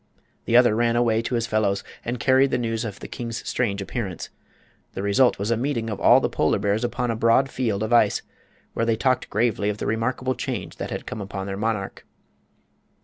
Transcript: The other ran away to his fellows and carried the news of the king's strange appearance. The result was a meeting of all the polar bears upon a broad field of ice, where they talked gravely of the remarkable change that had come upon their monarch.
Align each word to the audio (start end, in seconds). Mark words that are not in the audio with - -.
The 0.45 0.57
other 0.57 0.75
ran 0.75 0.95
away 0.95 1.21
to 1.21 1.35
his 1.35 1.45
fellows 1.45 1.83
and 2.03 2.19
carried 2.19 2.49
the 2.49 2.57
news 2.57 2.85
of 2.85 2.99
the 3.01 3.07
king's 3.07 3.47
strange 3.47 3.83
appearance. 3.83 4.31
The 4.93 5.03
result 5.03 5.37
was 5.37 5.51
a 5.51 5.55
meeting 5.57 5.91
of 5.91 5.99
all 6.01 6.19
the 6.19 6.27
polar 6.27 6.57
bears 6.57 6.83
upon 6.83 7.11
a 7.11 7.15
broad 7.15 7.51
field 7.51 7.83
of 7.83 7.93
ice, 7.93 8.23
where 8.73 8.87
they 8.87 8.95
talked 8.97 9.29
gravely 9.29 9.69
of 9.69 9.77
the 9.77 9.85
remarkable 9.85 10.33
change 10.33 10.77
that 10.77 10.89
had 10.89 11.05
come 11.05 11.21
upon 11.21 11.45
their 11.45 11.55
monarch. 11.55 12.03